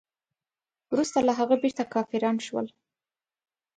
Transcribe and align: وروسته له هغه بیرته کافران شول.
وروسته 0.93 1.17
له 1.27 1.33
هغه 1.39 1.55
بیرته 1.63 1.83
کافران 1.93 2.35
شول. 2.47 2.67